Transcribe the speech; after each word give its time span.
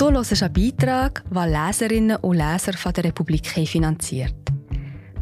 Du 0.00 0.10
hörst 0.10 0.42
einen 0.42 0.52
Beitrag, 0.54 1.22
den 1.28 1.52
Leserinnen 1.52 2.16
und 2.16 2.38
Leser 2.38 2.72
von 2.72 2.90
der 2.94 3.04
Republik 3.04 3.46
finanziert. 3.46 4.34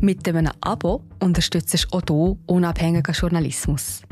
Mit 0.01 0.29
einem 0.29 0.53
Abo 0.61 1.03
unterstützt 1.19 1.75
du 1.75 1.97
auch 1.97 2.03
du 2.03 2.39
unabhängigen 2.47 3.13
Journalismus. 3.13 4.03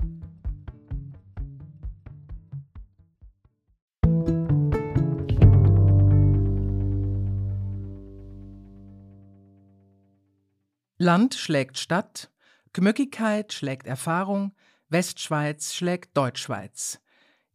Land 10.99 11.37
schlägt 11.37 11.79
Stadt, 11.79 12.33
Gmöckigkeit 12.73 13.53
schlägt 13.53 13.87
Erfahrung, 13.87 14.53
Westschweiz 14.89 15.75
schlägt 15.75 16.17
Deutschschweiz. 16.17 16.99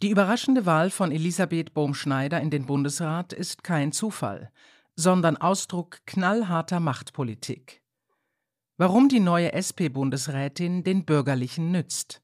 Die 0.02 0.10
überraschende 0.10 0.66
Wahl 0.66 0.90
von 0.90 1.12
Elisabeth 1.12 1.76
Bohm-Schneider 1.76 2.42
in 2.42 2.50
den 2.50 2.66
Bundesrat 2.66 3.34
ist 3.34 3.64
kein 3.64 3.92
Zufall, 3.92 4.52
sondern 4.96 5.38
Ausdruck 5.38 6.00
knallharter 6.08 6.80
Machtpolitik. 6.80 7.84
Warum 8.78 9.10
die 9.10 9.20
neue 9.20 9.54
SP-Bundesrätin 9.54 10.84
den 10.84 11.06
Bürgerlichen 11.06 11.72
nützt. 11.72 12.24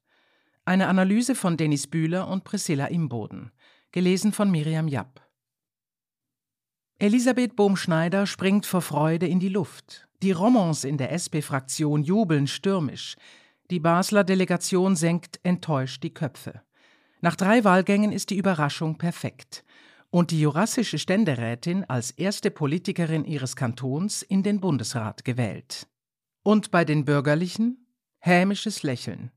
Eine 0.64 0.88
Analyse 0.88 1.36
von 1.36 1.56
Denis 1.56 1.86
Bühler 1.86 2.26
und 2.26 2.42
Priscilla 2.42 2.86
Imboden. 2.86 3.52
Gelesen 3.92 4.32
von 4.32 4.50
Miriam 4.50 4.88
Japp. 4.88 5.20
Elisabeth 6.98 7.54
Bohm-Schneider 7.54 8.26
springt 8.26 8.66
vor 8.66 8.82
Freude 8.82 9.28
in 9.28 9.38
die 9.38 9.50
Luft. 9.50 10.08
Die 10.20 10.32
Romans 10.32 10.82
in 10.82 10.98
der 10.98 11.12
SP-Fraktion 11.14 12.02
jubeln 12.02 12.48
stürmisch. 12.48 13.14
Die 13.70 13.78
Basler 13.78 14.24
Delegation 14.24 14.96
senkt 14.96 15.38
enttäuscht 15.44 16.02
die 16.02 16.12
Köpfe. 16.12 16.60
Nach 17.20 17.34
drei 17.34 17.64
Wahlgängen 17.64 18.12
ist 18.12 18.30
die 18.30 18.36
Überraschung 18.36 18.96
perfekt 18.96 19.64
und 20.10 20.30
die 20.30 20.40
jurassische 20.40 20.98
Ständerätin 20.98 21.84
als 21.84 22.12
erste 22.12 22.50
Politikerin 22.50 23.24
ihres 23.24 23.56
Kantons 23.56 24.22
in 24.22 24.42
den 24.42 24.60
Bundesrat 24.60 25.24
gewählt. 25.24 25.88
Und 26.42 26.70
bei 26.70 26.84
den 26.84 27.04
Bürgerlichen? 27.04 27.86
Hämisches 28.20 28.82
Lächeln. 28.82 29.30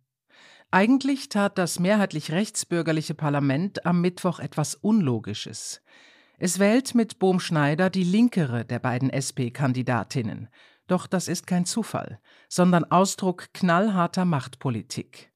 Eigentlich 0.69 1.27
tat 1.27 1.57
das 1.57 1.79
mehrheitlich 1.79 2.31
rechtsbürgerliche 2.31 3.13
Parlament 3.13 3.85
am 3.85 3.99
Mittwoch 3.99 4.39
etwas 4.39 4.75
Unlogisches. 4.75 5.81
Es 6.38 6.59
wählt 6.59 6.95
mit 6.95 7.19
Bohm 7.19 7.39
Schneider 7.39 7.89
die 7.89 8.05
linkere 8.05 8.63
der 8.63 8.79
beiden 8.79 9.09
SP-Kandidatinnen. 9.09 10.47
Doch 10.88 11.07
das 11.07 11.27
ist 11.27 11.45
kein 11.45 11.66
Zufall, 11.66 12.19
sondern 12.47 12.85
Ausdruck 12.85 13.53
knallharter 13.53 14.25
Machtpolitik. 14.25 15.30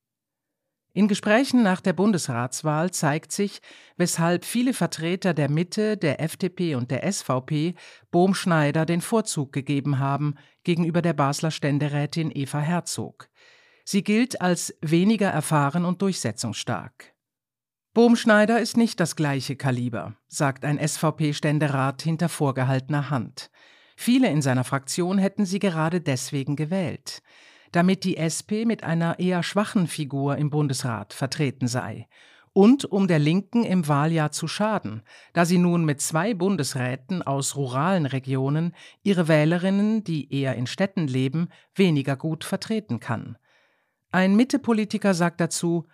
In 0.96 1.10
Gesprächen 1.10 1.62
nach 1.62 1.82
der 1.82 1.92
Bundesratswahl 1.92 2.90
zeigt 2.90 3.34
sich, 3.34 3.60
weshalb 3.98 4.46
viele 4.46 4.74
Vertreter 4.74 5.34
der 5.34 5.50
Mitte, 5.52 5.98
der 5.98 6.22
FDP 6.22 6.76
und 6.76 6.90
der 6.90 7.12
SVP 7.12 7.76
Bohm 8.12 8.34
Schneider 8.34 8.86
den 8.86 9.02
Vorzug 9.02 9.52
gegeben 9.52 10.00
haben 10.00 10.36
gegenüber 10.64 11.02
der 11.02 11.12
Basler 11.12 11.52
Ständerätin 11.52 12.32
Eva 12.34 12.60
Herzog. 12.60 13.28
Sie 13.84 14.06
gilt 14.06 14.40
als 14.40 14.74
weniger 14.80 15.28
erfahren 15.28 15.84
und 15.84 16.02
durchsetzungsstark. 16.02 17.14
Bohm 17.94 18.16
Schneider 18.16 18.62
ist 18.62 18.78
nicht 18.78 19.02
das 19.02 19.18
gleiche 19.18 19.58
Kaliber, 19.58 20.16
sagt 20.30 20.64
ein 20.64 20.80
SVP-Ständerat 20.80 22.04
hinter 22.04 22.30
vorgehaltener 22.30 23.10
Hand. 23.10 23.52
Viele 23.98 24.30
in 24.30 24.42
seiner 24.42 24.64
Fraktion 24.64 25.18
hätten 25.18 25.46
sie 25.46 25.60
gerade 25.60 26.00
deswegen 26.00 26.56
gewählt 26.56 27.22
damit 27.76 28.06
die 28.06 28.16
SP 28.16 28.64
mit 28.66 28.84
einer 28.84 29.20
eher 29.20 29.44
schwachen 29.44 29.88
Figur 29.88 30.38
im 30.38 30.50
Bundesrat 30.50 31.14
vertreten 31.14 31.68
sei 31.68 32.08
und 32.54 32.86
um 32.86 33.06
der 33.08 33.20
Linken 33.20 33.66
im 33.66 33.86
Wahljahr 33.90 34.32
zu 34.32 34.48
schaden, 34.48 35.02
da 35.34 35.44
sie 35.44 35.58
nun 35.58 35.84
mit 35.84 36.00
zwei 36.00 36.34
Bundesräten 36.34 37.22
aus 37.22 37.58
ruralen 37.58 38.06
Regionen 38.06 38.74
ihre 39.04 39.28
Wählerinnen, 39.28 40.06
die 40.06 40.34
eher 40.34 40.56
in 40.56 40.68
Städten 40.68 41.06
leben, 41.06 41.50
weniger 41.76 42.16
gut 42.16 42.46
vertreten 42.46 43.02
kann. 43.02 43.38
Ein 44.10 44.38
Mittepolitiker 44.38 45.14
sagt 45.14 45.42
dazu, 45.42 45.86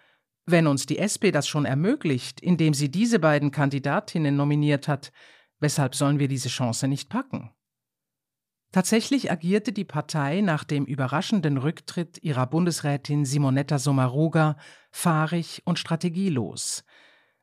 wenn 0.45 0.67
uns 0.67 0.85
die 0.85 0.99
SP 1.01 1.33
das 1.33 1.47
schon 1.47 1.65
ermöglicht, 1.65 2.41
indem 2.41 2.75
sie 2.75 2.91
diese 2.91 3.17
beiden 3.17 3.49
Kandidatinnen 3.49 4.35
nominiert 4.35 4.87
hat, 4.87 5.11
weshalb 5.59 5.95
sollen 5.95 6.19
wir 6.19 6.27
diese 6.27 6.49
Chance 6.49 6.87
nicht 6.87 7.09
packen? 7.09 7.49
Tatsächlich 8.71 9.29
agierte 9.29 9.73
die 9.73 9.83
Partei 9.83 10.39
nach 10.39 10.63
dem 10.63 10.85
überraschenden 10.85 11.57
Rücktritt 11.57 12.23
ihrer 12.23 12.47
Bundesrätin 12.47 13.25
Simonetta 13.25 13.79
Sommaruga 13.79 14.55
fahrig 14.91 15.61
und 15.65 15.77
strategielos. 15.77 16.85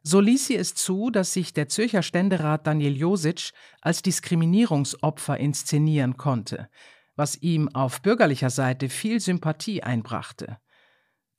So 0.03 0.21
ließ 0.21 0.47
sie 0.47 0.57
es 0.57 0.75
zu, 0.75 1.11
dass 1.11 1.35
sich 1.35 1.53
der 1.53 1.69
Zürcher 1.69 2.03
Ständerat 2.03 2.67
Daniel 2.67 2.97
Josic 2.97 3.51
als 3.83 4.01
Diskriminierungsopfer 4.01 5.37
inszenieren 5.37 6.17
konnte, 6.17 6.71
was 7.15 7.37
ihm 7.43 7.69
auf 7.75 8.01
bürgerlicher 8.01 8.49
Seite 8.49 8.89
viel 8.89 9.21
Sympathie 9.21 9.83
einbrachte. 9.83 10.59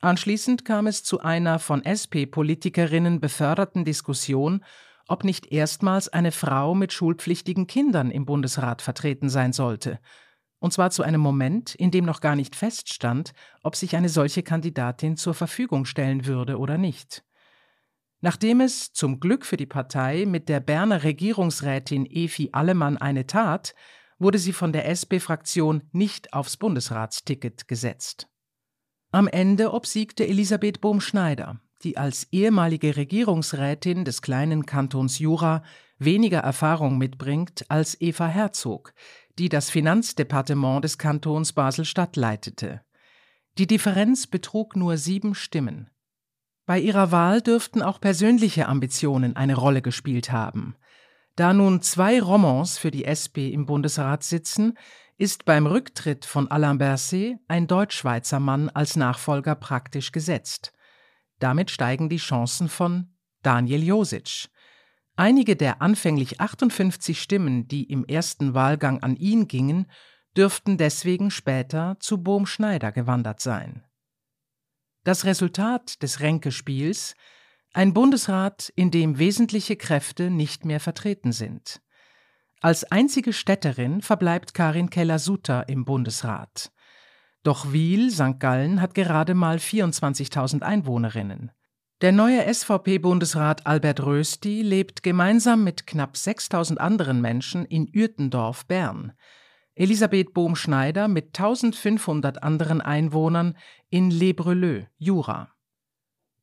Anschließend 0.01 0.65
kam 0.65 0.85
es 0.85 1.03
zu 1.03 1.21
einer 1.21 1.57
von 1.57 1.83
SP-Politikerinnen 1.83 3.19
beförderten 3.19 3.85
Diskussion 3.85 4.63
ob 5.09 5.23
nicht 5.23 5.51
erstmals 5.51 6.07
eine 6.07 6.31
Frau 6.31 6.75
mit 6.75 6.93
schulpflichtigen 6.93 7.67
Kindern 7.67 8.11
im 8.11 8.25
Bundesrat 8.25 8.81
vertreten 8.81 9.29
sein 9.29 9.53
sollte, 9.53 9.99
und 10.59 10.73
zwar 10.73 10.91
zu 10.91 11.03
einem 11.03 11.21
Moment, 11.21 11.73
in 11.75 11.89
dem 11.89 12.05
noch 12.05 12.21
gar 12.21 12.35
nicht 12.35 12.55
feststand, 12.55 13.33
ob 13.63 13.75
sich 13.75 13.95
eine 13.95 14.09
solche 14.09 14.43
Kandidatin 14.43 15.15
zur 15.15 15.33
Verfügung 15.33 15.85
stellen 15.85 16.25
würde 16.25 16.57
oder 16.57 16.77
nicht. 16.77 17.23
Nachdem 18.21 18.59
es, 18.59 18.91
zum 18.91 19.21
Glück 19.21 19.45
für 19.45 19.55
die 19.55 19.65
Partei, 19.65 20.25
mit 20.25 20.49
der 20.49 20.59
Berner 20.59 21.03
Regierungsrätin 21.03 22.05
Efi 22.05 22.49
Allemann 22.51 22.97
eine 22.97 23.25
tat, 23.25 23.73
wurde 24.17 24.37
sie 24.37 24.51
von 24.51 24.73
der 24.73 24.89
SP-Fraktion 24.91 25.83
nicht 25.93 26.33
aufs 26.33 26.57
Bundesratsticket 26.57 27.69
gesetzt. 27.69 28.27
Am 29.11 29.29
Ende 29.29 29.73
obsiegte 29.73 30.27
Elisabeth 30.27 30.81
Bohm-Schneider, 30.81 31.61
die 31.83 31.97
als 31.97 32.27
ehemalige 32.31 32.95
Regierungsrätin 32.95 34.05
des 34.05 34.21
kleinen 34.21 34.65
Kantons 34.65 35.19
Jura 35.19 35.63
weniger 35.97 36.39
Erfahrung 36.39 36.97
mitbringt 36.97 37.65
als 37.69 37.99
Eva 37.99 38.27
Herzog, 38.27 38.93
die 39.37 39.49
das 39.49 39.69
Finanzdepartement 39.69 40.83
des 40.83 40.97
Kantons 40.97 41.53
Basel-Stadt 41.53 42.15
leitete. 42.15 42.81
Die 43.57 43.67
Differenz 43.67 44.27
betrug 44.27 44.75
nur 44.75 44.97
sieben 44.97 45.35
Stimmen. 45.35 45.89
Bei 46.65 46.79
ihrer 46.79 47.11
Wahl 47.11 47.41
dürften 47.41 47.81
auch 47.81 47.99
persönliche 47.99 48.67
Ambitionen 48.67 49.35
eine 49.35 49.55
Rolle 49.55 49.81
gespielt 49.81 50.31
haben. 50.31 50.75
Da 51.35 51.53
nun 51.53 51.81
zwei 51.81 52.21
Romans 52.21 52.77
für 52.77 52.91
die 52.91 53.05
SP 53.07 53.49
im 53.49 53.65
Bundesrat 53.65 54.23
sitzen, 54.23 54.77
ist 55.17 55.45
beim 55.45 55.65
Rücktritt 55.65 56.25
von 56.25 56.49
Alain 56.49 56.77
Berset 56.77 57.37
ein 57.47 57.67
Deutschschweizer 57.67 58.39
Mann 58.39 58.69
als 58.69 58.95
Nachfolger 58.95 59.55
praktisch 59.55 60.11
gesetzt. 60.11 60.73
Damit 61.39 61.71
steigen 61.71 62.09
die 62.09 62.17
Chancen 62.17 62.69
von 62.69 63.13
Daniel 63.41 63.83
Josic. 63.83 64.49
Einige 65.15 65.55
der 65.55 65.81
anfänglich 65.81 66.39
58 66.39 67.21
Stimmen, 67.21 67.67
die 67.67 67.83
im 67.83 68.05
ersten 68.05 68.53
Wahlgang 68.53 69.01
an 69.03 69.15
ihn 69.15 69.47
gingen, 69.47 69.87
dürften 70.37 70.77
deswegen 70.77 71.31
später 71.31 71.97
zu 71.99 72.21
Bohm 72.21 72.45
Schneider 72.45 72.91
gewandert 72.91 73.41
sein. 73.41 73.83
Das 75.03 75.25
Resultat 75.25 76.01
des 76.03 76.19
Ränkespiels 76.19 77.15
ein 77.73 77.93
Bundesrat, 77.93 78.71
in 78.75 78.89
dem 78.89 79.19
wesentliche 79.19 79.75
Kräfte 79.75 80.29
nicht 80.31 80.65
mehr 80.65 80.79
vertreten 80.79 81.31
sind. 81.31 81.81
Als 82.61 82.83
einzige 82.91 83.31
Städterin 83.31 84.01
verbleibt 84.01 84.53
Karin 84.53 84.89
Keller-Sutter 84.89 85.69
im 85.69 85.85
Bundesrat. 85.85 86.71
Doch 87.43 87.71
Wiel, 87.71 88.11
St. 88.11 88.39
Gallen, 88.39 88.81
hat 88.81 88.93
gerade 88.93 89.33
mal 89.33 89.57
24.000 89.57 90.61
Einwohnerinnen. 90.61 91.51
Der 92.01 92.11
neue 92.11 92.53
SVP-Bundesrat 92.53 93.67
Albert 93.67 94.05
Rösti 94.05 94.61
lebt 94.61 95.03
gemeinsam 95.03 95.63
mit 95.63 95.85
knapp 95.85 96.15
6.000 96.15 96.77
anderen 96.77 97.19
Menschen 97.19 97.65
in 97.65 97.91
Uertendorf, 97.93 98.65
Bern. 98.65 99.13
Elisabeth 99.75 100.33
Bohm-Schneider 100.33 101.07
mit 101.07 101.37
1.500 101.37 102.37
anderen 102.37 102.81
Einwohnern 102.81 103.57
in 103.89 104.11
Le 104.11 104.33
Breleux, 104.33 104.87
Jura. 104.97 105.49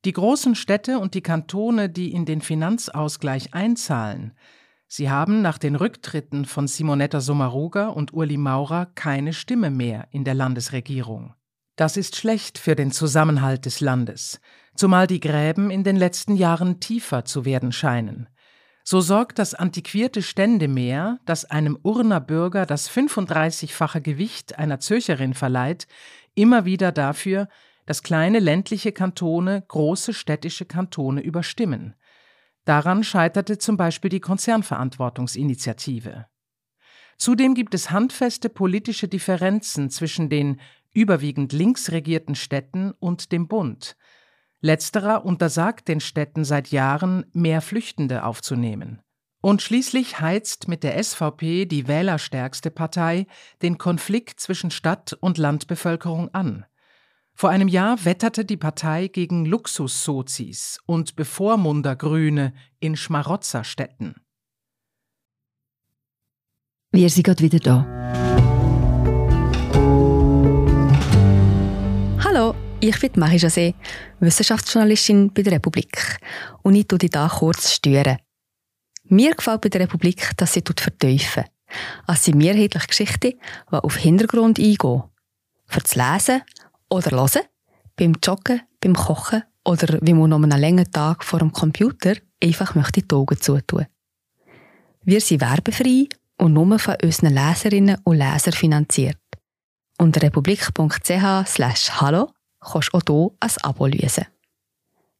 Die 0.05 0.13
großen 0.13 0.55
Städte 0.55 0.99
und 0.99 1.15
die 1.15 1.23
Kantone, 1.23 1.91
die 1.91 2.13
in 2.13 2.27
den 2.27 2.41
Finanzausgleich 2.41 3.55
einzahlen, 3.55 4.35
Sie 4.89 5.11
haben 5.11 5.43
nach 5.43 5.59
den 5.59 5.75
Rücktritten 5.75 6.45
von 6.45 6.69
Simonetta 6.69 7.21
Sommaruga 7.21 7.89
und 7.89 8.15
Uli 8.15 8.37
Maurer 8.37 8.87
keine 8.95 9.33
Stimme 9.33 9.71
mehr 9.71 10.07
in 10.13 10.25
der 10.25 10.35
Landesregierung. 10.35 11.35
Das 11.75 11.97
ist 11.97 12.17
schlecht 12.17 12.59
für 12.59 12.77
den 12.77 12.93
Zusammenhalt 12.93 13.67
des 13.67 13.81
Landes, 13.81 14.41
zumal 14.77 15.07
die 15.07 15.21
Gräben 15.21 15.71
in 15.71 15.85
den 15.85 15.97
letzten 15.97 16.37
Jahren 16.37 16.81
tiefer 16.81 17.25
zu 17.25 17.45
werden 17.45 17.73
scheinen. 17.73 18.29
So 18.83 19.01
sorgt 19.01 19.41
das 19.41 19.55
antiquierte 19.55 20.23
Ständemeer, 20.23 21.19
das 21.25 21.45
einem 21.45 21.77
Urner 21.83 22.21
Bürger 22.21 22.67
das 22.67 22.89
35-fache 22.89 24.01
Gewicht 24.01 24.59
einer 24.59 24.79
Zürcherin 24.79 25.35
verleiht, 25.35 25.89
immer 26.37 26.65
wieder 26.65 26.93
dafür, 26.93 27.49
dass 27.85 28.05
kleine 28.05 28.39
ländliche 28.39 28.93
Kantone 28.93 29.65
große 29.67 30.15
städtische 30.15 30.67
Kantone 30.67 31.21
überstimmen. 31.21 31.97
Daran 32.67 33.05
scheiterte 33.05 33.59
zum 33.59 33.77
Beispiel 33.77 34.11
die 34.11 34.21
Konzernverantwortungsinitiative. 34.21 36.27
Zudem 37.17 37.55
gibt 37.55 37.75
es 37.75 37.91
handfeste 37.91 38.51
politische 38.51 39.09
Differenzen 39.09 39.89
zwischen 39.89 40.29
den 40.29 40.61
überwiegend 40.93 41.53
links 41.53 41.93
regierten 41.93 42.35
Städten 42.35 42.93
und 42.99 43.33
dem 43.33 43.49
Bund. 43.49 43.97
Letzterer 44.61 45.25
untersagt 45.25 45.87
den 45.87 46.01
Städten 46.01 46.45
seit 46.45 46.69
Jahren, 46.69 47.25
mehr 47.33 47.63
Flüchtende 47.63 48.25
aufzunehmen. 48.25 49.01
Und 49.41 49.63
schließlich 49.63 50.21
heizt 50.21 50.67
mit 50.67 50.83
der 50.83 51.01
SVP, 51.01 51.67
die 51.67 51.87
wählerstärkste 51.87 52.73
Partei, 52.73 53.27
den 53.63 53.79
Konflikt 53.79 54.41
zwischen 54.41 54.73
Stadt- 54.73 55.13
und 55.13 55.39
Landbevölkerung 55.39 56.35
an. 56.35 56.67
Vor 57.39 57.51
einem 57.51 57.69
Jahr 57.69 58.03
wetterte 58.07 58.47
die 58.47 58.57
Partei 58.57 59.09
gegen 59.09 59.45
Luxussozis 59.45 60.79
und 60.87 61.17
Bevormundergrüne 61.17 62.55
in 62.81 62.97
Schmarotzerstädten. 62.97 64.15
Wir 66.93 67.11
sind 67.11 67.25
gerade 67.25 67.43
wieder 67.43 67.59
da. 67.59 67.85
Hallo, 72.25 72.55
ich 72.81 72.99
bin 73.01 73.13
Marie 73.17 73.37
José, 73.37 73.75
Wissenschaftsjournalistin 74.21 75.31
bei 75.35 75.43
der 75.43 75.53
Republik. 75.53 76.19
Und 76.63 76.75
ich 76.75 76.89
tue 76.89 76.99
dich 76.99 77.11
hier 77.13 77.29
kurz 77.29 77.71
stören. 77.71 78.17
Mir 79.05 79.35
gefällt 79.35 79.61
bei 79.61 79.69
der 79.69 79.83
Republik, 79.83 80.31
dass 80.39 80.55
sie 80.55 80.63
vertiefen. 80.65 81.45
Es 82.09 82.25
sind 82.25 82.39
mehrheitliche 82.39 82.87
Geschichten, 82.87 83.35
die 83.71 83.77
auf 83.77 83.97
Hintergrund 83.97 84.59
eingehen. 84.59 85.03
Für 85.67 85.81
das 85.81 85.97
Lesen 85.97 86.43
oder 86.91 87.11
Hören, 87.11 87.43
beim 87.97 88.15
Joggen, 88.23 88.63
beim 88.81 88.95
Kochen 88.95 89.43
oder 89.65 89.99
wie 90.03 90.15
man 90.15 90.31
noch 90.31 90.43
einen 90.43 90.61
langen 90.61 90.91
Tag 90.91 91.25
vor 91.25 91.41
dem 91.41 91.53
Computer 91.53 92.15
einfach 92.43 92.75
möchte 92.75 93.03
die 93.03 93.15
Augen 93.15 93.41
zutun. 93.41 93.87
Wir 95.03 95.21
sind 95.21 95.41
werbefrei 95.41 96.09
und 96.39 96.53
nur 96.53 96.79
von 96.79 96.97
unseren 97.03 97.35
Leserinnen 97.35 97.99
und 98.05 98.17
Lesern 98.17 98.53
finanziert. 98.53 99.19
Unter 99.99 100.23
republik.ch 100.23 101.47
slash 101.47 101.91
hallo 102.01 102.31
kannst 102.61 102.91
du 102.93 102.99
auch 102.99 103.03
hier 103.07 103.31
ein 103.41 103.51
Abo 103.63 103.87
lösen. 103.87 104.27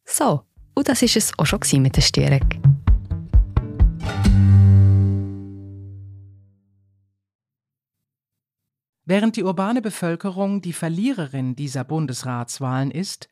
So, 0.05 0.43
und 0.75 0.87
das 0.87 1.01
war 1.01 1.09
es 1.15 1.31
auch 1.37 1.45
schon 1.45 1.81
mit 1.81 1.95
der 1.95 2.01
Störung. 2.01 2.76
Während 9.09 9.37
die 9.37 9.43
urbane 9.43 9.81
Bevölkerung 9.81 10.61
die 10.61 10.73
Verliererin 10.73 11.55
dieser 11.55 11.85
Bundesratswahlen 11.85 12.91
ist, 12.91 13.29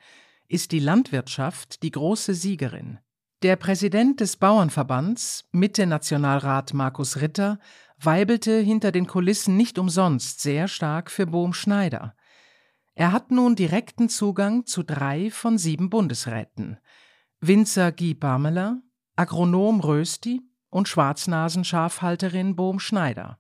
ist 0.48 0.72
die 0.72 0.80
Landwirtschaft 0.80 1.84
die 1.84 1.92
große 1.92 2.34
Siegerin. 2.34 3.00
Der 3.42 3.58
Präsident 3.58 4.22
des 4.22 4.38
Bauernverbands, 4.38 5.50
Mitte-Nationalrat 5.52 6.74
Markus 6.74 7.20
Ritter, 7.20 7.60
weibelte 8.00 8.58
hinter 8.58 8.94
den 8.94 9.06
Kulissen 9.06 9.58
nicht 9.58 9.78
umsonst 9.78 10.40
sehr 10.40 10.70
stark 10.70 11.12
für 11.12 11.26
Bohm 11.26 11.54
Schneider. 11.54 12.16
Er 12.94 13.12
hat 13.12 13.32
nun 13.32 13.58
direkten 13.58 14.08
Zugang 14.08 14.66
zu 14.66 14.82
drei 14.82 15.30
von 15.30 15.58
sieben 15.58 15.90
Bundesräten. 15.90 16.78
Winzer 17.42 17.92
Guy 17.92 18.16
Pamela, 18.16 18.80
Agronom 19.18 19.82
Rösti 19.82 20.42
und 20.70 20.88
Schwarznasenschafhalterin 20.88 22.56
Bohm 22.56 22.80
Schneider. 22.80 23.40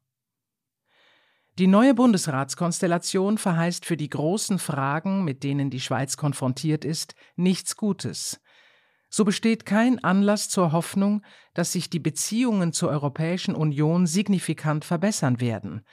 Die 1.57 1.67
neue 1.67 1.93
Bundesratskonstellation 1.93 3.37
verheißt 3.37 3.85
für 3.85 3.95
die 3.95 4.09
großen 4.09 4.59
Fragen, 4.59 5.23
mit 5.23 5.41
denen 5.41 5.69
die 5.69 5.79
Schweiz 5.79 6.17
konfrontiert 6.17 6.83
ist, 6.83 7.15
nichts 7.37 7.77
Gutes. 7.77 8.41
So 9.09 9.23
besteht 9.23 9.65
kein 9.65 10.03
Anlass 10.03 10.49
zur 10.49 10.73
Hoffnung, 10.73 11.21
dass 11.53 11.71
sich 11.71 11.89
die 11.89 11.99
Beziehungen 11.99 12.73
zur 12.73 12.89
Europäischen 12.89 13.55
Union 13.55 14.05
signifikant 14.05 14.83
verbessern 14.83 15.39
werden. 15.39 15.85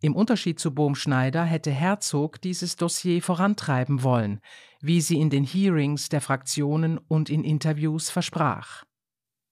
Im 0.00 0.16
Unterschied 0.16 0.58
zu 0.58 0.74
Bohm 0.74 0.96
Schneider 0.96 1.44
hätte 1.44 1.70
Herzog 1.70 2.40
dieses 2.40 2.74
Dossier 2.74 3.22
vorantreiben 3.22 4.02
wollen, 4.02 4.40
wie 4.80 5.00
sie 5.00 5.20
in 5.20 5.30
den 5.30 5.44
Hearings 5.44 6.08
der 6.08 6.20
Fraktionen 6.20 6.98
und 6.98 7.30
in 7.30 7.44
Interviews 7.44 8.10
versprach. 8.10 8.82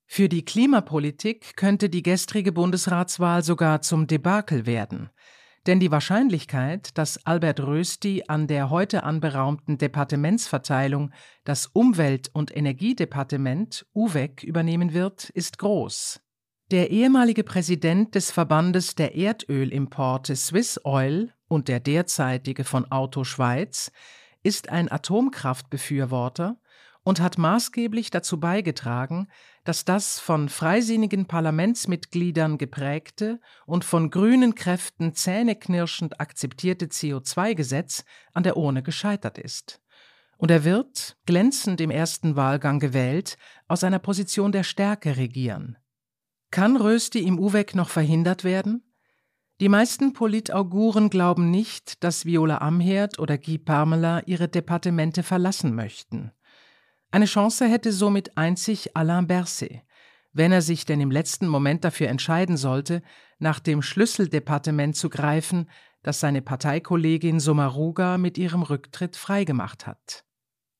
Für 0.06 0.28
die 0.28 0.44
Klimapolitik 0.44 1.56
könnte 1.56 1.88
die 1.88 2.02
gestrige 2.02 2.50
Bundesratswahl 2.50 3.44
sogar 3.44 3.82
zum 3.82 4.08
Debakel 4.08 4.66
werden. 4.66 5.10
Denn 5.66 5.80
die 5.80 5.90
Wahrscheinlichkeit, 5.90 6.96
dass 6.98 7.24
Albert 7.24 7.60
Rösti 7.60 8.24
an 8.28 8.46
der 8.46 8.68
heute 8.68 9.02
anberaumten 9.02 9.78
Departementsverteilung 9.78 11.10
das 11.44 11.66
Umwelt- 11.66 12.30
und 12.34 12.54
Energiedepartement 12.54 13.86
UVEC 13.94 14.42
übernehmen 14.42 14.92
wird, 14.92 15.30
ist 15.30 15.58
groß. 15.58 16.20
Der 16.70 16.90
ehemalige 16.90 17.44
Präsident 17.44 18.14
des 18.14 18.30
Verbandes 18.30 18.94
der 18.94 19.14
Erdölimporte 19.14 20.36
Swiss 20.36 20.80
Oil 20.84 21.32
und 21.48 21.68
der 21.68 21.80
derzeitige 21.80 22.64
von 22.64 22.90
Auto 22.90 23.24
Schweiz 23.24 23.90
ist 24.42 24.68
ein 24.68 24.90
Atomkraftbefürworter 24.90 26.58
und 27.04 27.20
hat 27.20 27.38
maßgeblich 27.38 28.10
dazu 28.10 28.40
beigetragen, 28.40 29.28
dass 29.62 29.84
das 29.84 30.18
von 30.18 30.48
freisinnigen 30.48 31.26
Parlamentsmitgliedern 31.26 32.58
geprägte 32.58 33.40
und 33.66 33.84
von 33.84 34.10
grünen 34.10 34.54
Kräften 34.54 35.14
zähneknirschend 35.14 36.20
akzeptierte 36.20 36.86
CO2-Gesetz 36.86 38.04
an 38.32 38.42
der 38.42 38.56
Urne 38.56 38.82
gescheitert 38.82 39.38
ist. 39.38 39.80
Und 40.36 40.50
er 40.50 40.64
wird, 40.64 41.16
glänzend 41.26 41.80
im 41.80 41.90
ersten 41.90 42.36
Wahlgang 42.36 42.80
gewählt, 42.80 43.36
aus 43.68 43.84
einer 43.84 44.00
Position 44.00 44.50
der 44.50 44.64
Stärke 44.64 45.16
regieren. 45.16 45.76
Kann 46.50 46.76
Rösti 46.76 47.20
im 47.20 47.38
UWEC 47.38 47.74
noch 47.74 47.88
verhindert 47.88 48.44
werden? 48.44 48.82
Die 49.60 49.68
meisten 49.68 50.12
Politauguren 50.12 51.10
glauben 51.10 51.50
nicht, 51.50 52.02
dass 52.02 52.26
Viola 52.26 52.58
Amherd 52.58 53.18
oder 53.20 53.38
Guy 53.38 53.58
Parmela 53.58 54.20
ihre 54.26 54.48
Departemente 54.48 55.22
verlassen 55.22 55.74
möchten. 55.74 56.32
Eine 57.14 57.26
Chance 57.26 57.68
hätte 57.68 57.92
somit 57.92 58.36
einzig 58.36 58.96
Alain 58.96 59.28
Berset, 59.28 59.82
wenn 60.32 60.50
er 60.50 60.62
sich 60.62 60.84
denn 60.84 61.00
im 61.00 61.12
letzten 61.12 61.46
Moment 61.46 61.84
dafür 61.84 62.08
entscheiden 62.08 62.56
sollte, 62.56 63.02
nach 63.38 63.60
dem 63.60 63.82
Schlüsseldepartement 63.82 64.96
zu 64.96 65.10
greifen, 65.10 65.70
das 66.02 66.18
seine 66.18 66.42
Parteikollegin 66.42 67.38
Sommaruga 67.38 68.18
mit 68.18 68.36
ihrem 68.36 68.64
Rücktritt 68.64 69.14
freigemacht 69.14 69.86
hat. 69.86 70.24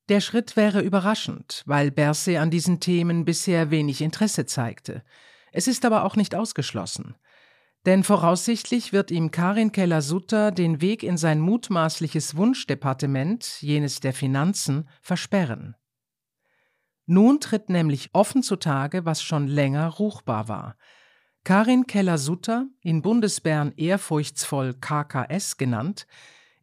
Der 0.08 0.20
Schritt 0.20 0.56
wäre 0.56 0.80
überraschend, 0.80 1.62
weil 1.66 1.92
Berset 1.92 2.38
an 2.38 2.50
diesen 2.50 2.80
Themen 2.80 3.24
bisher 3.24 3.70
wenig 3.70 4.00
Interesse 4.00 4.44
zeigte. 4.44 5.04
Es 5.52 5.68
ist 5.68 5.84
aber 5.84 6.02
auch 6.02 6.16
nicht 6.16 6.34
ausgeschlossen. 6.34 7.14
Denn 7.86 8.02
voraussichtlich 8.02 8.92
wird 8.92 9.12
ihm 9.12 9.30
Karin 9.30 9.70
Keller-Sutter 9.70 10.50
den 10.50 10.80
Weg 10.80 11.04
in 11.04 11.16
sein 11.16 11.38
mutmaßliches 11.38 12.36
Wunschdepartement, 12.36 13.62
jenes 13.62 14.00
der 14.00 14.12
Finanzen, 14.12 14.88
versperren. 15.00 15.76
Nun 17.06 17.40
tritt 17.40 17.68
nämlich 17.68 18.10
offen 18.12 18.42
zutage, 18.42 19.04
was 19.04 19.22
schon 19.22 19.46
länger 19.46 19.88
ruchbar 19.88 20.48
war. 20.48 20.76
Karin 21.44 21.86
Keller-Sutter, 21.86 22.66
in 22.80 23.02
Bundesbern 23.02 23.72
ehrfurchtsvoll 23.76 24.74
KKS 24.74 25.58
genannt, 25.58 26.06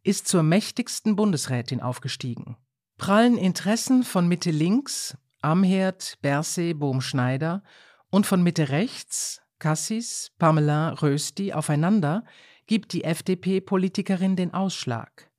ist 0.02 0.26
zur 0.26 0.42
mächtigsten 0.42 1.14
Bundesrätin 1.14 1.80
aufgestiegen. 1.80 2.56
Prallen 2.98 3.38
Interessen 3.38 4.02
von 4.02 4.26
Mitte 4.26 4.50
links, 4.50 5.16
Amherd, 5.40 6.18
Berse, 6.22 6.74
Bohm-Schneider 6.74 7.62
und 8.10 8.26
von 8.26 8.42
Mitte 8.42 8.70
rechts, 8.70 9.42
Cassis, 9.60 10.32
Pamela 10.38 10.90
Rösti 11.00 11.52
aufeinander, 11.52 12.24
gibt 12.66 12.92
die 12.92 13.04
FDP-Politikerin 13.04 14.34
den 14.34 14.52
Ausschlag. 14.52 15.30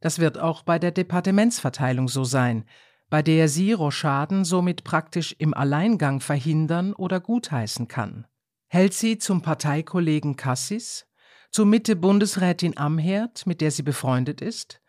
Das 0.00 0.18
wird 0.18 0.38
auch 0.38 0.62
bei 0.62 0.78
der 0.78 0.90
Departementsverteilung 0.90 2.08
so 2.08 2.24
sein, 2.24 2.66
bei 3.14 3.22
der 3.22 3.48
sie 3.48 3.70
Rochaden 3.70 4.44
somit 4.44 4.82
praktisch 4.82 5.36
im 5.38 5.54
Alleingang 5.54 6.18
verhindern 6.18 6.92
oder 6.92 7.20
gutheißen 7.20 7.86
kann. 7.86 8.26
Hält 8.66 8.92
sie 8.92 9.18
zum 9.18 9.40
Parteikollegen 9.40 10.34
Cassis, 10.34 11.06
zu 11.52 11.64
Mitte-Bundesrätin 11.64 12.76
Amherd, 12.76 13.46
mit 13.46 13.60
der 13.60 13.70
sie 13.70 13.84
befreundet 13.84 14.40
ist, 14.40 14.82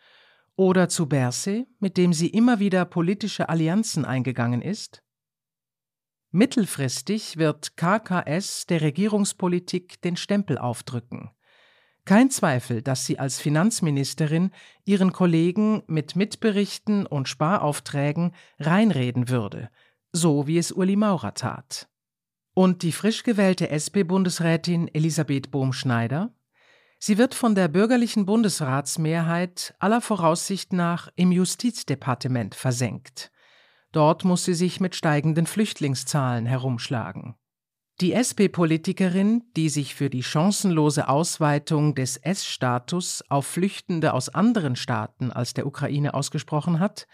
oder 0.55 0.89
zu 0.89 1.05
Berse, 1.07 1.67
mit 1.77 1.97
dem 1.97 2.13
sie 2.13 2.29
immer 2.29 2.57
wieder 2.57 2.83
politische 2.85 3.47
Allianzen 3.47 4.05
eingegangen 4.05 4.63
ist? 4.63 5.03
Mittelfristig 6.31 7.37
wird 7.37 7.77
KKS 7.77 8.65
der 8.65 8.81
Regierungspolitik 8.81 10.01
den 10.01 10.17
Stempel 10.17 10.57
aufdrücken. 10.57 11.29
Kein 12.05 12.29
Zweifel, 12.29 12.83
dass 12.83 13.07
sie 13.07 13.17
als 13.17 13.41
Finanzministerin 13.41 14.51
ihren 14.85 15.11
Kollegen 15.11 15.81
mit 15.87 16.15
Mitberichten 16.15 17.07
und 17.07 17.27
Sparaufträgen 17.27 18.33
reinreden 18.59 19.27
würde, 19.27 19.71
so 20.11 20.45
wie 20.45 20.59
es 20.59 20.71
Uli 20.71 20.95
Maurer 20.95 21.33
tat. 21.33 21.89
Und 22.53 22.83
die 22.83 22.91
frisch 22.91 23.23
gewählte 23.23 23.69
SP-Bundesrätin 23.69 24.87
Elisabeth 24.93 25.49
Bohm-Schneider? 25.49 26.31
Sie 26.99 27.17
wird 27.17 27.33
von 27.33 27.55
der 27.55 27.67
bürgerlichen 27.67 28.25
Bundesratsmehrheit 28.25 29.73
aller 29.79 29.99
Voraussicht 29.99 30.73
nach 30.73 31.09
im 31.15 31.31
Justizdepartement 31.31 32.53
versenkt. 32.53 33.31
Dort 33.91 34.23
muss 34.23 34.45
sie 34.45 34.53
sich 34.53 34.79
mit 34.79 34.95
steigenden 34.95 35.47
Flüchtlingszahlen 35.47 36.45
herumschlagen. 36.45 37.35
Die 38.01 38.11
SP-Politikerin, 38.11 39.43
die 39.55 39.69
sich 39.69 39.95
für 39.95 40.09
die 40.09 40.21
chancenlose 40.21 41.07
Ausweitung 41.07 41.95
des 41.95 42.17
S-Status 42.17 43.23
auf 43.29 43.47
Flüchtende 43.47 44.13
aus 44.13 44.27
anderen 44.27 44.75
Staaten 44.75 45.31
als 45.31 45.53
der 45.53 45.65
Ukraine 45.65 46.13
ausgesprochen 46.13 46.81
hat, 46.81 47.07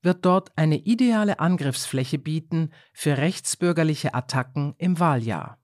wird 0.00 0.24
dort 0.24 0.56
eine 0.56 0.76
ideale 0.76 1.40
Angriffsfläche 1.40 2.18
bieten 2.18 2.72
für 2.92 3.16
rechtsbürgerliche 3.16 4.14
Attacken 4.14 4.74
im 4.78 5.00
Wahljahr. 5.00 5.58